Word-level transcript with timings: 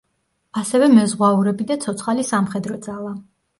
ასევე 0.61 0.87
მეზღვაურები 0.93 1.69
და 1.73 1.79
ცოცხალი 1.85 2.27
სამხედრო 2.33 2.83
ძალა. 2.91 3.17